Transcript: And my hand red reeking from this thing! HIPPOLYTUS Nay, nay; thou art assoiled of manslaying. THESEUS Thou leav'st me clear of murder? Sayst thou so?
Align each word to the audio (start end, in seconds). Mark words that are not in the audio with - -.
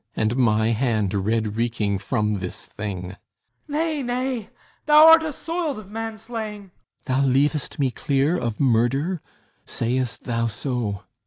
And 0.15 0.35
my 0.35 0.69
hand 0.69 1.13
red 1.13 1.55
reeking 1.57 1.99
from 1.99 2.39
this 2.39 2.65
thing! 2.65 3.01
HIPPOLYTUS 3.01 3.19
Nay, 3.67 4.01
nay; 4.01 4.49
thou 4.87 5.05
art 5.09 5.21
assoiled 5.21 5.77
of 5.77 5.91
manslaying. 5.91 6.71
THESEUS 7.05 7.05
Thou 7.05 7.21
leav'st 7.21 7.77
me 7.77 7.91
clear 7.91 8.35
of 8.35 8.59
murder? 8.59 9.21
Sayst 9.67 10.23
thou 10.23 10.47
so? 10.47 11.03